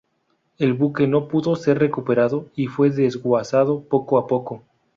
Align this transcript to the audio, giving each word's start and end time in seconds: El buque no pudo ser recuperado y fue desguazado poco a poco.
El 0.57 0.73
buque 0.73 1.05
no 1.05 1.27
pudo 1.27 1.55
ser 1.55 1.77
recuperado 1.77 2.49
y 2.55 2.65
fue 2.65 2.89
desguazado 2.89 3.83
poco 3.83 4.17
a 4.17 4.25
poco. 4.25 4.63